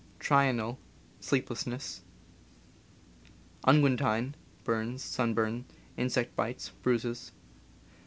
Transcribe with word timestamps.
Trional— 0.17 0.79
sleeplessness. 1.21 2.01
Unguentine— 3.67 4.33
burns, 4.63 5.03
sunburn, 5.03 5.65
insect 5.95 6.35
bites, 6.35 6.69
bruises. 6.81 7.31